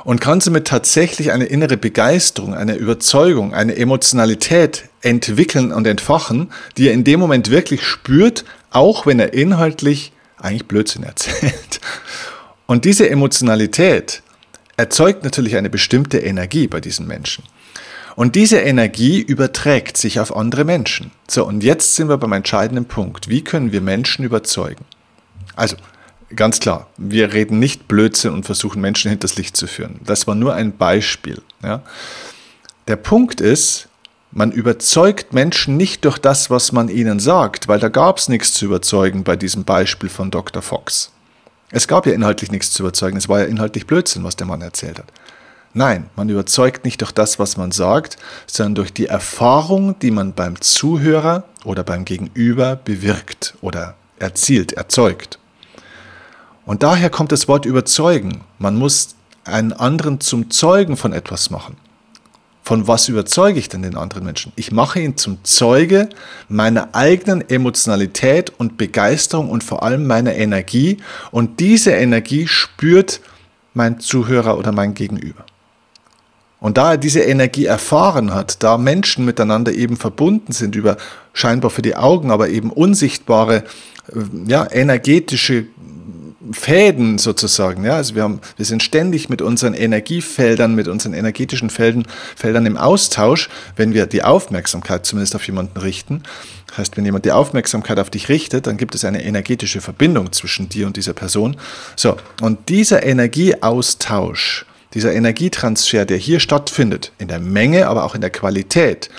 und 0.05 0.21
kann 0.21 0.41
somit 0.41 0.67
tatsächlich 0.67 1.33
eine 1.33 1.47
innere 1.47 1.77
Begeisterung, 1.77 2.55
eine 2.55 2.77
Überzeugung, 2.77 3.55
eine 3.55 3.77
Emotionalität 3.77 4.85
entwickeln 5.01 5.73
und 5.73 5.87
entfachen, 5.87 6.53
die 6.77 6.89
er 6.89 6.95
in 6.95 7.05
dem 7.05 7.21
Moment 7.21 7.51
wirklich 7.51 7.83
spürt, 7.83 8.45
auch 8.71 9.07
wenn 9.07 9.19
er 9.19 9.33
inhaltlich 9.33 10.13
eigentlich 10.37 10.67
Blödsinn 10.67 11.05
erzählt. 11.05 11.81
Und 12.67 12.85
diese 12.85 13.09
Emotionalität 13.09 14.23
erzeugt 14.77 15.25
natürlich 15.25 15.57
eine 15.57 15.71
bestimmte 15.71 16.19
Energie 16.19 16.67
bei 16.67 16.81
diesen 16.81 17.07
Menschen. 17.07 17.45
Und 18.17 18.37
diese 18.37 18.59
Energie 18.59 19.21
überträgt 19.21 19.97
sich 19.97 20.21
auf 20.21 20.37
andere 20.37 20.65
Menschen. 20.65 21.11
So, 21.29 21.45
und 21.47 21.65
jetzt 21.65 21.97
sind 21.97 22.09
wir 22.09 22.17
beim 22.17 22.33
entscheidenden 22.33 22.85
Punkt. 22.85 23.29
Wie 23.29 23.43
können 23.43 23.73
wir 23.73 23.81
Menschen 23.81 24.25
überzeugen? 24.25 24.85
Also, 25.57 25.77
ganz 26.35 26.61
klar, 26.61 26.87
wir 26.97 27.33
reden 27.33 27.59
nicht 27.59 27.89
Blödsinn 27.89 28.33
und 28.33 28.45
versuchen 28.45 28.81
Menschen 28.81 29.11
hinters 29.11 29.37
Licht 29.37 29.57
zu 29.57 29.67
führen. 29.67 30.01
Das 30.05 30.27
war 30.27 30.35
nur 30.35 30.55
ein 30.55 30.77
Beispiel. 30.77 31.43
Ja. 31.63 31.83
Der 32.89 32.97
Punkt 32.97 33.41
ist, 33.41 33.89
man 34.31 34.51
überzeugt 34.51 35.33
Menschen 35.33 35.77
nicht 35.77 36.05
durch 36.05 36.19
das, 36.19 36.51
was 36.51 36.73
man 36.73 36.89
ihnen 36.89 37.21
sagt, 37.21 37.69
weil 37.69 37.79
da 37.79 37.89
gab 37.89 38.19
es 38.19 38.29
nichts 38.29 38.53
zu 38.53 38.65
überzeugen 38.65 39.25
bei 39.25 39.37
diesem 39.37 39.65
Beispiel 39.65 40.09
von 40.09 40.31
Dr. 40.31 40.61
Fox. 40.61 41.13
Es 41.71 41.89
gab 41.89 42.07
ja 42.07 42.13
inhaltlich 42.13 42.51
nichts 42.51 42.73
zu 42.73 42.83
überzeugen, 42.83 43.17
es 43.17 43.29
war 43.29 43.41
ja 43.41 43.47
inhaltlich 43.47 43.87
Blödsinn, 43.87 44.25
was 44.25 44.37
der 44.37 44.47
Mann 44.47 44.61
erzählt 44.61 44.99
hat. 44.99 45.07
Nein, 45.73 46.09
man 46.15 46.29
überzeugt 46.29 46.85
nicht 46.85 47.01
durch 47.01 47.11
das, 47.11 47.39
was 47.39 47.57
man 47.57 47.73
sagt, 47.73 48.17
sondern 48.47 48.77
durch 48.77 48.93
die 48.93 49.07
Erfahrung, 49.07 49.99
die 49.99 50.13
man 50.13 50.33
beim 50.33 50.61
Zuhörer 50.61 51.45
oder 51.65 51.83
beim 51.83 52.05
Gegenüber 52.05 52.77
bewirkt 52.77 53.55
oder 53.61 53.97
erzielt, 54.19 54.73
erzeugt. 54.73 55.39
Und 56.67 56.83
daher 56.83 57.11
kommt 57.11 57.33
das 57.33 57.49
Wort 57.49 57.67
überzeugen. 57.67 58.41
Man 58.59 58.77
muss 58.77 59.15
einen 59.45 59.73
anderen 59.73 60.21
zum 60.21 60.51
Zeugen 60.51 60.97
von 60.97 61.13
etwas 61.13 61.51
machen. 61.51 61.77
Von 62.63 62.89
was 62.89 63.11
überzeuge 63.11 63.59
ich 63.59 63.69
denn 63.69 63.83
den 63.83 63.95
anderen 63.95 64.25
Menschen? 64.25 64.53
Ich 64.57 64.73
mache 64.73 64.99
ihn 64.99 65.19
zum 65.19 65.45
Zeuge 65.45 66.09
meiner 66.49 66.95
eigenen 66.95 67.47
Emotionalität 67.47 68.55
und 68.57 68.79
Begeisterung 68.79 69.51
und 69.51 69.63
vor 69.63 69.83
allem 69.83 70.07
meiner 70.07 70.35
Energie. 70.35 70.97
Und 71.31 71.61
diese 71.61 71.91
Energie 71.91 72.47
spürt 72.47 73.21
mein 73.75 74.01
Zuhörer 74.01 74.57
oder 74.57 74.73
mein 74.73 74.95
Gegenüber. 74.95 75.45
Und 76.59 76.79
da 76.79 76.93
er 76.93 76.97
diese 76.97 77.21
Energie 77.21 77.67
erfahren 77.67 78.33
hat, 78.33 78.63
da 78.63 78.79
Menschen 78.79 79.27
miteinander 79.27 79.73
eben 79.73 79.99
verbunden 79.99 80.53
sind 80.53 80.75
über 80.75 80.97
scheinbar 81.35 81.71
für 81.71 81.83
die 81.83 81.97
Augen, 81.97 82.31
aber 82.31 82.49
eben 82.49 82.71
unsichtbare, 82.71 83.65
äh, 84.11 84.21
ja, 84.47 84.67
energetische 84.73 85.67
Fäden 86.53 87.19
sozusagen. 87.19 87.85
Ja? 87.85 87.97
Also 87.97 88.15
wir, 88.15 88.23
haben, 88.23 88.41
wir 88.57 88.67
sind 88.67 88.83
ständig 88.83 89.29
mit 89.29 89.43
unseren 89.43 89.75
Energiefeldern, 89.75 90.75
mit 90.75 90.89
unseren 90.89 91.15
energetischen 91.15 91.71
Felden, 91.71 92.07
Feldern 92.37 92.67
im 92.67 92.77
Austausch, 92.77 93.49
wenn 93.77 93.95
wir 93.95 94.07
die 94.07 94.23
Aufmerksamkeit 94.23 95.07
zumindest 95.07 95.35
auf 95.35 95.47
jemanden 95.47 95.79
richten. 95.79 96.23
Das 96.69 96.79
heißt, 96.79 96.97
wenn 96.97 97.05
jemand 97.05 97.25
die 97.25 97.33
Aufmerksamkeit 97.33 97.99
auf 97.99 98.11
dich 98.11 98.29
richtet, 98.29 98.67
dann 98.67 98.77
gibt 98.77 98.95
es 98.95 99.05
eine 99.05 99.25
energetische 99.25 99.81
Verbindung 99.81 100.33
zwischen 100.33 100.69
dir 100.69 100.87
und 100.87 100.97
dieser 100.97 101.13
Person. 101.13 101.57
So, 101.97 102.17
und 102.43 102.69
dieser 102.69 103.05
Energieaustausch, 103.05 104.67
dieser 104.93 105.13
Energietransfer, 105.13 106.05
der 106.05 106.17
hier 106.17 106.41
stattfindet, 106.41 107.13
in 107.19 107.29
der 107.29 107.41
Menge, 107.41 107.87
aber 107.87 108.05
auch 108.05 108.15
in 108.15 108.21
der 108.21 108.31
Qualität, 108.31 109.11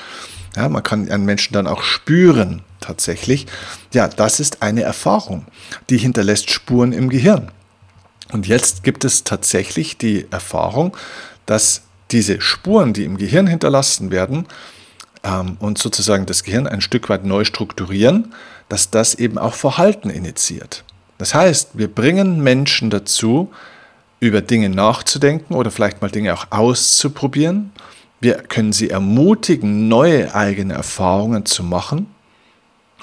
ja, 0.56 0.70
man 0.70 0.84
kann 0.84 1.10
einen 1.10 1.26
Menschen 1.26 1.54
dann 1.54 1.68
auch 1.68 1.84
spüren, 1.84 2.62
tatsächlich. 2.80 3.48
Ja, 3.94 4.08
das 4.08 4.40
ist 4.40 4.62
eine 4.62 4.84
Erfahrung, 4.84 5.46
die 5.90 5.98
hinterlässt 5.98 6.50
Spuren 6.52 6.92
im 6.92 7.10
Gehirn. 7.10 7.52
Und 8.32 8.48
jetzt 8.48 8.84
gibt 8.84 9.06
es 9.06 9.24
tatsächlich 9.24 9.98
die 9.98 10.28
Erfahrung, 10.32 10.96
dass 11.46 11.82
diese 12.12 12.42
Spuren, 12.42 12.94
die 12.94 13.04
im 13.04 13.18
Gehirn 13.18 13.48
hinterlassen 13.48 14.12
werden 14.12 14.48
ähm, 15.24 15.58
und 15.60 15.78
sozusagen 15.78 16.26
das 16.26 16.44
Gehirn 16.44 16.68
ein 16.68 16.82
Stück 16.82 17.10
weit 17.10 17.26
neu 17.26 17.44
strukturieren, 17.44 18.34
dass 18.70 18.90
das 18.90 19.16
eben 19.16 19.38
auch 19.38 19.54
Verhalten 19.54 20.10
initiiert. 20.10 20.84
Das 21.18 21.34
heißt, 21.34 21.72
wir 21.74 21.88
bringen 21.88 22.42
Menschen 22.42 22.90
dazu, 22.90 23.52
über 24.20 24.42
Dinge 24.42 24.70
nachzudenken 24.70 25.54
oder 25.54 25.72
vielleicht 25.72 26.02
mal 26.02 26.10
Dinge 26.10 26.34
auch 26.34 26.48
auszuprobieren. 26.50 27.72
Wir 28.20 28.36
können 28.36 28.74
sie 28.74 28.90
ermutigen, 28.90 29.88
neue 29.88 30.34
eigene 30.34 30.74
Erfahrungen 30.74 31.46
zu 31.46 31.64
machen 31.64 32.08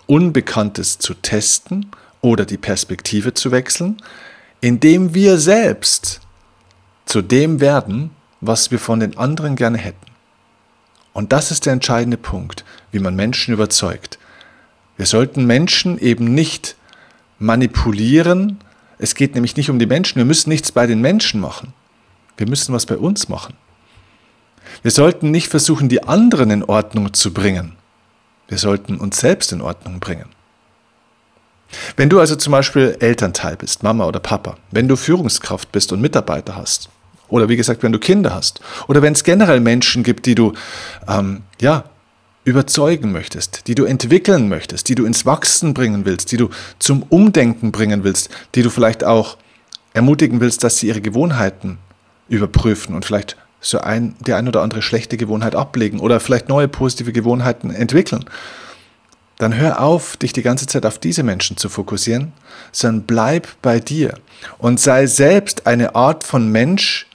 Unbekanntes 0.07 0.99
zu 0.99 1.15
testen 1.15 1.87
oder 2.21 2.45
die 2.45 2.59
Perspektive 2.59 3.35
zu 3.35 3.51
wechseln, 3.51 3.97
indem 4.61 5.15
wir 5.15 5.39
selbst 5.39 6.21
zu 7.07 7.23
dem 7.23 7.61
werden, 7.61 8.11
was 8.41 8.71
wir 8.71 8.79
von 8.79 9.01
den 9.01 9.17
anderen 9.17 9.57
gerne 9.57 9.79
hätten. 9.79 10.07
Und 11.13 11.33
das 11.33 11.51
ist 11.51 11.67
der 11.67 11.73
entscheidende 11.73 12.17
Punkt, 12.17 12.65
wie 12.91 12.99
man 12.99 13.15
Menschen 13.15 13.55
überzeugt. 13.55 14.19
Wir 14.97 15.07
sollten 15.07 15.47
Menschen 15.47 15.99
eben 15.99 16.35
nicht 16.35 16.77
manipulieren. 17.39 18.59
Es 18.99 19.15
geht 19.15 19.35
nämlich 19.35 19.57
nicht 19.57 19.71
um 19.71 19.79
die 19.79 19.87
Menschen. 19.87 20.19
Wir 20.19 20.25
müssen 20.25 20.51
nichts 20.51 20.73
bei 20.73 20.87
den 20.87 21.01
Menschen 21.01 21.41
machen. 21.41 21.73
Wir 22.37 22.49
müssen 22.49 22.75
was 22.75 22.87
bei 22.87 22.97
uns 22.97 23.29
machen. 23.29 23.55
Wir 24.83 24.91
sollten 24.91 25.31
nicht 25.31 25.49
versuchen, 25.49 25.89
die 25.89 26.03
anderen 26.03 26.51
in 26.51 26.65
Ordnung 26.65 27.13
zu 27.15 27.33
bringen. 27.33 27.77
Wir 28.49 28.59
sollten 28.59 28.99
uns 28.99 29.21
selbst 29.21 29.53
in 29.53 29.61
Ordnung 29.61 30.01
bringen. 30.01 30.27
Wenn 31.97 32.11
du 32.11 32.21
also 32.21 32.37
zum 32.37 32.51
Beispiel 32.51 32.97
Elternteil 33.01 33.57
bist, 33.57 33.83
Mama 33.83 34.05
oder 34.07 34.21
Papa, 34.21 34.57
wenn 34.71 34.89
du 34.89 34.97
Führungskraft 34.97 35.73
bist 35.73 35.93
und 35.93 36.01
Mitarbeiter 36.01 36.57
hast, 36.57 36.91
oder 37.29 37.49
wie 37.49 37.57
gesagt, 37.57 37.83
wenn 37.83 37.93
du 37.93 37.99
Kinder 37.99 38.35
hast, 38.35 38.61
oder 38.89 39.01
wenn 39.01 39.15
es 39.15 39.25
generell 39.25 39.61
Menschen 39.61 40.03
gibt, 40.03 40.27
die 40.27 40.35
du 40.35 40.53
ähm, 41.09 41.43
ja, 41.61 41.85
überzeugen 42.45 43.13
möchtest, 43.13 43.69
die 43.69 43.75
du 43.75 43.85
entwickeln 43.85 44.49
möchtest, 44.49 44.89
die 44.89 44.95
du 44.95 45.07
ins 45.07 45.25
Wachsen 45.25 45.73
bringen 45.73 46.05
willst, 46.05 46.33
die 46.33 46.37
du 46.37 46.51
zum 46.79 47.05
Umdenken 47.05 47.73
bringen 47.73 48.05
willst, 48.05 48.29
die 48.55 48.63
du 48.63 48.69
vielleicht 48.69 49.05
auch 49.05 49.39
ermutigen 49.95 50.41
willst, 50.41 50.65
dass 50.65 50.79
sie 50.79 50.89
ihre 50.89 51.01
Gewohnheiten 51.01 51.79
überprüfen 52.29 52.95
und 52.95 53.05
vielleicht 53.05 53.37
so 53.63 53.79
ein, 53.79 54.15
die 54.21 54.35
ein 54.35 54.49
oder 54.49 54.61
andere 54.61 54.83
schlechte 54.83 55.17
Gewohnheit 55.17 55.55
ablegen 55.55 56.01
oder 56.01 56.21
vielleicht 56.21 56.49
neue 56.49 56.69
positive 56.69 57.13
Gewohnheiten 57.13 57.71
entwickeln, 57.71 58.25
dann 59.39 59.57
hör 59.57 59.81
auf, 59.81 60.17
dich 60.17 60.33
die 60.33 60.43
ganze 60.43 60.67
Zeit 60.67 60.85
auf 60.85 60.99
diese 60.99 61.23
Menschen 61.23 61.57
zu 61.57 61.69
fokussieren, 61.69 62.33
sondern 62.71 63.07
bleib 63.07 63.49
bei 63.63 63.81
dir 63.81 64.15
und 64.59 64.79
sei 64.79 65.07
selbst 65.07 65.67
eine 65.67 65.95
Art 65.95 66.25
von 66.25 66.49
Mensch, 66.49 67.07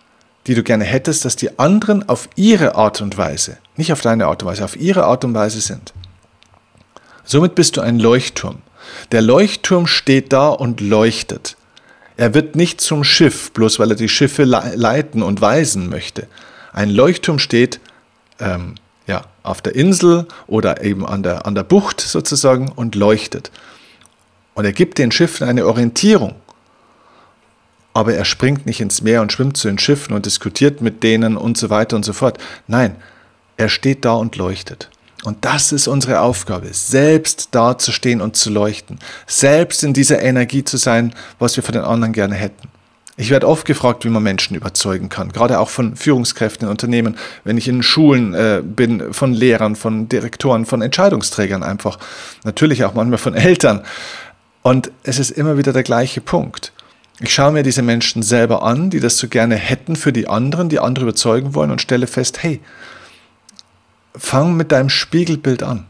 die 0.48 0.56
du 0.56 0.63
gerne 0.63 0.86
hättest, 0.86 1.25
dass 1.25 1.36
die 1.36 1.60
anderen 1.60 2.08
auf 2.08 2.30
ihre 2.36 2.75
Art 2.75 3.01
und 3.01 3.18
Weise, 3.18 3.58
nicht 3.75 3.92
auf 3.92 4.01
deine 4.01 4.27
Art 4.27 4.42
und 4.42 4.50
Weise, 4.50 4.63
auf 4.63 4.77
ihre 4.77 5.04
Art 5.04 5.25
und 5.25 5.34
Weise 5.34 5.60
sind. 5.62 5.94
Somit 7.25 7.56
bist 7.56 7.75
du 7.75 7.82
ein 7.82 8.00
Leuchtturm. 8.00 8.60
Der 9.12 9.22
Leuchtturm 9.22 9.86
steht 9.86 10.32
da 10.32 10.48
und 10.48 10.80
leuchtet. 10.80 11.56
Er 12.17 12.33
wird 12.33 12.55
nicht 12.55 12.81
zum 12.81 13.03
Schiff, 13.03 13.51
bloß 13.51 13.77
weil 13.79 13.91
er 13.91 13.95
die 13.95 14.09
Schiffe 14.09 14.43
leiten 14.43 15.21
und 15.21 15.39
weisen 15.39 15.88
möchte. 15.88 16.27
Ein 16.74 16.89
Leuchtturm 16.89 17.38
steht 17.38 17.79
ähm, 18.39 18.75
ja, 19.05 19.21
auf 19.43 19.62
der 19.62 19.75
Insel 19.75 20.27
oder 20.47 20.83
eben 20.83 21.05
an 21.05 21.21
der, 21.21 21.45
an 21.45 21.53
der 21.53 21.63
Bucht 21.63 22.01
sozusagen 22.01 22.69
und 22.69 22.95
leuchtet. 22.95 23.51
Und 24.55 24.65
er 24.65 24.74
gibt 24.74 24.97
den 24.97 25.12
Schiffen 25.12 25.47
eine 25.47 25.67
Orientierung. 25.67 26.36
Aber 27.93 28.13
er 28.13 28.25
springt 28.25 28.65
nicht 28.65 28.81
ins 28.81 29.01
Meer 29.01 29.21
und 29.21 29.31
schwimmt 29.31 29.57
zu 29.57 29.67
den 29.67 29.79
Schiffen 29.79 30.13
und 30.13 30.25
diskutiert 30.25 30.81
mit 30.81 31.03
denen 31.03 31.38
und 31.38 31.57
so 31.57 31.69
weiter 31.69 31.95
und 31.95 32.03
so 32.03 32.13
fort. 32.13 32.39
Nein, 32.67 32.95
er 33.57 33.69
steht 33.69 34.05
da 34.05 34.13
und 34.13 34.36
leuchtet. 34.36 34.89
Und 35.27 35.43
das 35.43 35.74
ist 35.74 35.89
unsere 35.89 36.22
Aufgabe, 36.22 36.69
selbst 36.72 37.50
da 37.51 37.77
zu 37.77 37.91
stehen 37.91 38.22
und 38.22 38.38
zu 38.38 38.50
leuchten, 38.50 38.98
selbst 39.25 39.84
in 39.84 39.91
dieser 39.91 40.22
Energie 40.22 40.63
zu 40.63 40.77
sein, 40.77 41.13
was 41.38 41.57
wir 41.57 41.63
von 41.63 41.74
den 41.74 41.84
anderen 41.84 42.13
gerne 42.13 42.36
hätten. 42.36 42.69
Ich 43.17 43.29
werde 43.29 43.46
oft 43.46 43.65
gefragt, 43.65 44.05
wie 44.05 44.10
man 44.10 44.24
Menschen 44.24 44.55
überzeugen 44.55 45.10
kann, 45.10 45.34
gerade 45.34 45.60
auch 45.60 45.67
von 45.67 45.98
Führungskräften 45.98 46.65
in 46.65 46.72
Unternehmen, 46.72 47.17
wenn 47.43 47.57
ich 47.57 47.67
in 47.67 47.84
Schulen 47.84 48.34
äh, 48.36 48.62
bin, 48.63 49.12
von 49.13 49.34
Lehrern, 49.34 49.75
von 49.75 50.07
Direktoren, 50.07 50.65
von 50.65 50.81
Entscheidungsträgern 50.81 51.62
einfach, 51.62 52.00
natürlich 52.46 52.86
auch 52.86 52.93
manchmal 52.93 53.17
von 53.17 53.34
Eltern. 53.36 53.81
Und 54.62 54.93
es 55.03 55.19
ist 55.19 55.31
immer 55.31 55.57
wieder 55.57 55.74
der 55.74 55.84
gleiche 55.84 56.22
Punkt. 56.22 56.72
Ich 57.19 57.34
schaue 57.34 57.51
mir 57.51 57.63
diese 57.63 57.81
Menschen 57.81 58.24
selber 58.24 58.63
an, 58.63 58.91
die 58.91 59.01
das 59.01 59.17
so 59.17 59.27
gerne 59.27 59.55
hätten 59.55 59.98
für 59.98 60.13
die 60.13 60.29
anderen, 60.29 60.69
die 60.69 60.79
andere 60.79 61.03
überzeugen 61.03 61.53
wollen 61.53 61.72
und 61.72 61.81
stelle 61.81 62.07
fest, 62.07 62.43
hey, 62.43 62.62
fang 64.17 64.55
mit 64.55 64.71
deinem 64.71 64.89
Spiegelbild 64.89 65.63
an, 65.63 65.86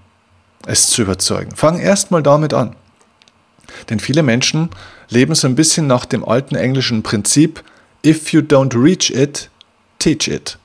es 0.65 0.87
zu 0.87 1.01
überzeugen. 1.01 1.55
Fang 1.55 1.79
erstmal 1.79 2.23
damit 2.23 2.53
an. 2.53 2.75
Denn 3.89 3.99
viele 3.99 4.23
Menschen 4.23 4.69
leben 5.09 5.35
so 5.35 5.47
ein 5.47 5.55
bisschen 5.55 5.87
nach 5.87 6.05
dem 6.05 6.27
alten 6.27 6.55
englischen 6.55 7.03
Prinzip, 7.03 7.63
if 8.05 8.31
you 8.31 8.41
don't 8.41 8.75
reach 8.81 9.09
it, 9.09 9.49
teach 9.99 10.27
it. 10.27 10.57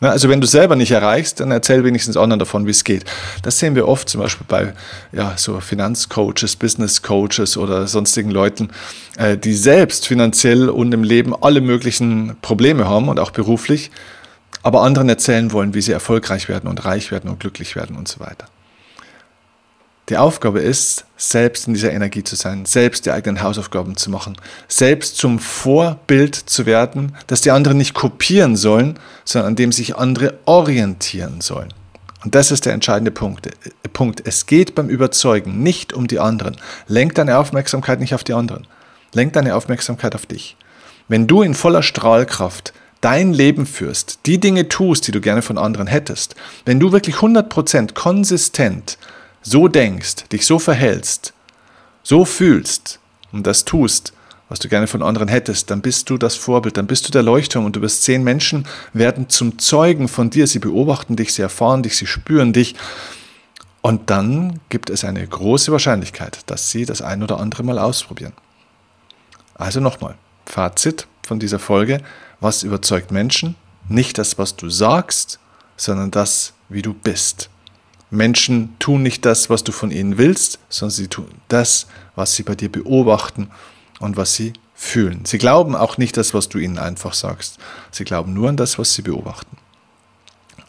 Also 0.00 0.28
wenn 0.28 0.42
du 0.42 0.46
selber 0.46 0.76
nicht 0.76 0.90
erreichst, 0.90 1.40
dann 1.40 1.50
erzähl 1.50 1.82
wenigstens 1.82 2.18
anderen 2.18 2.38
davon, 2.38 2.66
wie 2.66 2.70
es 2.70 2.84
geht. 2.84 3.06
Das 3.42 3.58
sehen 3.58 3.74
wir 3.74 3.88
oft 3.88 4.10
zum 4.10 4.20
Beispiel 4.20 4.46
bei 4.46 4.74
ja, 5.12 5.32
so 5.36 5.58
Finanzcoaches, 5.60 6.56
Business 6.56 7.00
Coaches 7.00 7.56
oder 7.56 7.86
sonstigen 7.86 8.30
Leuten, 8.30 8.68
äh, 9.16 9.38
die 9.38 9.54
selbst 9.54 10.06
finanziell 10.06 10.68
und 10.68 10.92
im 10.92 11.02
Leben 11.02 11.34
alle 11.34 11.62
möglichen 11.62 12.36
Probleme 12.42 12.86
haben 12.86 13.08
und 13.08 13.18
auch 13.18 13.30
beruflich, 13.30 13.90
aber 14.66 14.82
anderen 14.82 15.08
erzählen 15.08 15.52
wollen, 15.52 15.74
wie 15.74 15.80
sie 15.80 15.92
erfolgreich 15.92 16.48
werden 16.48 16.68
und 16.68 16.84
reich 16.84 17.12
werden 17.12 17.30
und 17.30 17.38
glücklich 17.38 17.76
werden 17.76 17.94
und 17.94 18.08
so 18.08 18.18
weiter. 18.18 18.48
Die 20.08 20.16
Aufgabe 20.16 20.58
ist, 20.58 21.04
selbst 21.16 21.68
in 21.68 21.74
dieser 21.74 21.92
Energie 21.92 22.24
zu 22.24 22.34
sein, 22.34 22.66
selbst 22.66 23.06
die 23.06 23.12
eigenen 23.12 23.42
Hausaufgaben 23.42 23.96
zu 23.96 24.10
machen, 24.10 24.36
selbst 24.66 25.18
zum 25.18 25.38
Vorbild 25.38 26.34
zu 26.34 26.66
werden, 26.66 27.14
das 27.28 27.42
die 27.42 27.52
anderen 27.52 27.78
nicht 27.78 27.94
kopieren 27.94 28.56
sollen, 28.56 28.98
sondern 29.24 29.50
an 29.50 29.56
dem 29.56 29.70
sich 29.70 29.94
andere 29.94 30.36
orientieren 30.46 31.40
sollen. 31.42 31.72
Und 32.24 32.34
das 32.34 32.50
ist 32.50 32.66
der 32.66 32.72
entscheidende 32.72 33.12
Punkt. 33.12 33.48
Punkt. 33.92 34.22
Es 34.24 34.46
geht 34.46 34.74
beim 34.74 34.88
Überzeugen 34.88 35.62
nicht 35.62 35.92
um 35.92 36.08
die 36.08 36.18
anderen. 36.18 36.56
Lenk 36.88 37.14
deine 37.14 37.38
Aufmerksamkeit 37.38 38.00
nicht 38.00 38.14
auf 38.16 38.24
die 38.24 38.34
anderen. 38.34 38.66
Lenk 39.12 39.32
deine 39.34 39.54
Aufmerksamkeit 39.54 40.16
auf 40.16 40.26
dich. 40.26 40.56
Wenn 41.06 41.28
du 41.28 41.42
in 41.42 41.54
voller 41.54 41.84
Strahlkraft 41.84 42.72
dein 43.00 43.32
Leben 43.32 43.66
führst, 43.66 44.20
die 44.26 44.38
Dinge 44.38 44.68
tust, 44.68 45.06
die 45.06 45.12
du 45.12 45.20
gerne 45.20 45.42
von 45.42 45.58
anderen 45.58 45.86
hättest, 45.86 46.34
wenn 46.64 46.80
du 46.80 46.92
wirklich 46.92 47.16
100% 47.16 47.94
konsistent 47.94 48.98
so 49.42 49.68
denkst, 49.68 50.28
dich 50.32 50.46
so 50.46 50.58
verhältst, 50.58 51.32
so 52.02 52.24
fühlst 52.24 52.98
und 53.32 53.46
das 53.46 53.64
tust, 53.64 54.12
was 54.48 54.60
du 54.60 54.68
gerne 54.68 54.86
von 54.86 55.02
anderen 55.02 55.28
hättest, 55.28 55.70
dann 55.70 55.80
bist 55.80 56.08
du 56.08 56.18
das 56.18 56.36
Vorbild, 56.36 56.76
dann 56.76 56.86
bist 56.86 57.06
du 57.06 57.12
der 57.12 57.22
Leuchtturm 57.22 57.64
und 57.64 57.74
du 57.74 57.82
wirst 57.82 58.04
sehen, 58.04 58.22
Menschen 58.22 58.66
werden 58.92 59.28
zum 59.28 59.58
Zeugen 59.58 60.08
von 60.08 60.30
dir, 60.30 60.46
sie 60.46 60.60
beobachten 60.60 61.16
dich, 61.16 61.34
sie 61.34 61.42
erfahren 61.42 61.82
dich, 61.82 61.96
sie 61.96 62.06
spüren 62.06 62.52
dich. 62.52 62.76
Und 63.82 64.10
dann 64.10 64.60
gibt 64.68 64.90
es 64.90 65.04
eine 65.04 65.26
große 65.26 65.72
Wahrscheinlichkeit, 65.72 66.40
dass 66.46 66.70
sie 66.70 66.84
das 66.84 67.02
ein 67.02 67.22
oder 67.22 67.40
andere 67.40 67.64
mal 67.64 67.78
ausprobieren. 67.78 68.32
Also 69.54 69.80
nochmal, 69.80 70.14
Fazit 70.44 71.06
von 71.26 71.40
dieser 71.40 71.58
Folge, 71.58 72.00
was 72.46 72.62
überzeugt 72.62 73.10
Menschen? 73.10 73.56
Nicht 73.88 74.18
das, 74.18 74.38
was 74.38 74.54
du 74.54 74.70
sagst, 74.70 75.40
sondern 75.76 76.12
das, 76.12 76.52
wie 76.68 76.80
du 76.80 76.94
bist. 76.94 77.50
Menschen 78.08 78.76
tun 78.78 79.02
nicht 79.02 79.26
das, 79.26 79.50
was 79.50 79.64
du 79.64 79.72
von 79.72 79.90
ihnen 79.90 80.16
willst, 80.16 80.60
sondern 80.68 80.92
sie 80.92 81.08
tun 81.08 81.26
das, 81.48 81.88
was 82.14 82.36
sie 82.36 82.44
bei 82.44 82.54
dir 82.54 82.70
beobachten 82.70 83.50
und 83.98 84.16
was 84.16 84.34
sie 84.34 84.52
fühlen. 84.76 85.24
Sie 85.24 85.38
glauben 85.38 85.74
auch 85.74 85.98
nicht 85.98 86.16
das, 86.16 86.34
was 86.34 86.48
du 86.48 86.58
ihnen 86.58 86.78
einfach 86.78 87.14
sagst. 87.14 87.58
Sie 87.90 88.04
glauben 88.04 88.32
nur 88.32 88.48
an 88.48 88.56
das, 88.56 88.78
was 88.78 88.94
sie 88.94 89.02
beobachten. 89.02 89.56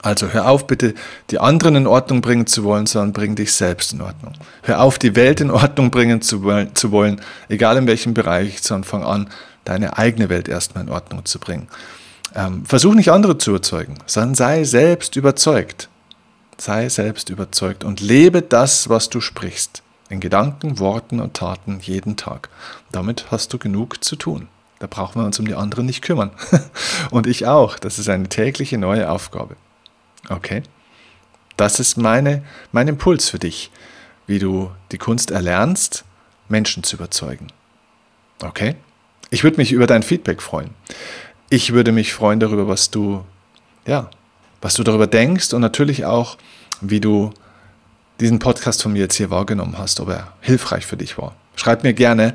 Also 0.02 0.30
hör 0.30 0.50
auf, 0.50 0.66
bitte 0.66 0.96
die 1.30 1.40
anderen 1.40 1.76
in 1.76 1.86
Ordnung 1.86 2.22
bringen 2.22 2.48
zu 2.48 2.64
wollen, 2.64 2.88
sondern 2.88 3.14
bring 3.14 3.36
dich 3.36 3.54
selbst 3.54 3.94
in 3.94 4.02
Ordnung. 4.02 4.34
Hör 4.64 4.82
auf, 4.82 4.98
die 4.98 5.16
Welt 5.16 5.42
in 5.42 5.52
Ordnung 5.52 5.92
bringen 5.92 6.22
zu 6.24 6.42
wollen, 6.42 7.22
egal 7.50 7.78
in 7.78 7.86
welchem 7.86 8.16
Bereich, 8.16 8.64
sondern 8.64 8.84
fang 8.84 9.04
an, 9.04 9.30
deine 9.68 9.98
eigene 9.98 10.30
Welt 10.30 10.48
erstmal 10.48 10.84
in 10.84 10.90
Ordnung 10.90 11.26
zu 11.26 11.40
bringen. 11.40 11.68
Ähm, 12.36 12.66
versuch 12.66 12.94
nicht 12.94 13.12
andere 13.12 13.38
zu 13.38 13.52
überzeugen, 13.52 13.98
sondern 14.06 14.36
sei 14.36 14.64
selbst 14.64 15.16
überzeugt. 15.16 15.90
Sei 16.58 16.90
selbst 16.90 17.30
überzeugt 17.30 17.84
und 17.84 18.00
lebe 18.00 18.42
das, 18.42 18.90
was 18.90 19.10
du 19.10 19.22
sprichst. 19.22 19.84
In 20.10 20.20
Gedanken, 20.20 20.80
Worten 20.80 21.20
und 21.20 21.34
Taten 21.36 21.80
jeden 21.82 22.16
Tag. 22.16 22.50
Damit 22.92 23.26
hast 23.30 23.54
du 23.54 23.58
genug 23.58 24.04
zu 24.04 24.16
tun. 24.16 24.48
Da 24.80 24.88
brauchen 24.88 25.22
wir 25.22 25.26
uns 25.26 25.40
um 25.40 25.46
die 25.46 25.56
anderen 25.56 25.86
nicht 25.86 26.02
kümmern. 26.02 26.32
und 27.12 27.28
ich 27.28 27.46
auch. 27.46 27.78
Das 27.78 28.00
ist 28.00 28.10
eine 28.10 28.30
tägliche 28.30 28.78
neue 28.78 29.10
Aufgabe. 29.10 29.56
Okay? 30.30 30.64
Das 31.58 31.80
ist 31.80 31.98
meine, 31.98 32.44
mein 32.72 32.88
Impuls 32.88 33.30
für 33.30 33.40
dich, 33.40 33.72
wie 34.28 34.40
du 34.40 34.72
die 34.92 34.98
Kunst 34.98 35.32
erlernst, 35.32 36.06
Menschen 36.48 36.84
zu 36.84 36.96
überzeugen. 36.96 37.48
Okay? 38.42 38.76
Ich 39.30 39.44
würde 39.44 39.58
mich 39.58 39.72
über 39.72 39.88
dein 39.88 40.04
Feedback 40.04 40.42
freuen. 40.42 40.70
Ich 41.50 41.74
würde 41.74 41.92
mich 41.92 42.14
freuen 42.14 42.40
darüber, 42.40 42.68
was 42.68 42.92
du, 42.92 43.24
ja, 43.86 44.10
was 44.62 44.76
du 44.76 44.84
darüber 44.84 45.08
denkst 45.08 45.54
und 45.54 45.62
natürlich 45.62 46.06
auch, 46.06 46.38
wie 46.82 47.00
du 47.00 47.32
diesen 48.20 48.40
Podcast 48.40 48.84
von 48.84 48.94
mir 48.94 49.00
jetzt 49.00 49.16
hier 49.16 49.30
wahrgenommen 49.30 49.78
hast, 49.78 50.00
ob 50.00 50.10
er 50.10 50.34
hilfreich 50.42 50.86
für 50.86 50.98
dich 50.98 51.18
war. 51.18 51.36
Schreib 51.56 51.84
mir 51.84 51.94
gerne 51.94 52.34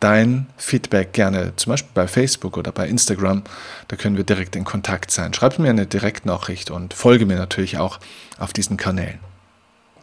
dein 0.00 0.46
Feedback 0.58 1.12
gerne, 1.12 1.54
zum 1.56 1.70
Beispiel 1.70 1.92
bei 1.94 2.06
Facebook 2.06 2.56
oder 2.56 2.72
bei 2.72 2.86
Instagram. 2.88 3.42
Da 3.88 3.96
können 3.96 4.16
wir 4.16 4.24
direkt 4.24 4.54
in 4.54 4.64
Kontakt 4.64 5.10
sein. 5.10 5.32
Schreib 5.32 5.58
mir 5.58 5.70
eine 5.70 5.86
Direktnachricht 5.86 6.70
und 6.70 6.94
folge 6.94 7.26
mir 7.26 7.36
natürlich 7.36 7.78
auch 7.78 8.00
auf 8.38 8.52
diesen 8.52 8.76
Kanälen. 8.76 9.18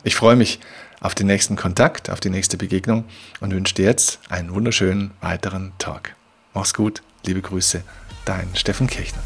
Ich 0.03 0.15
freue 0.15 0.35
mich 0.35 0.59
auf 1.01 1.13
den 1.13 1.27
nächsten 1.27 1.55
Kontakt, 1.55 2.09
auf 2.09 2.19
die 2.19 2.29
nächste 2.29 2.57
Begegnung 2.57 3.05
und 3.39 3.53
wünsche 3.53 3.75
dir 3.75 3.85
jetzt 3.85 4.19
einen 4.29 4.53
wunderschönen 4.53 5.11
weiteren 5.21 5.73
Tag. 5.77 6.15
Mach's 6.53 6.73
gut, 6.73 7.01
liebe 7.25 7.41
Grüße, 7.41 7.83
dein 8.25 8.53
Steffen 8.55 8.87
Kirchner. 8.87 9.23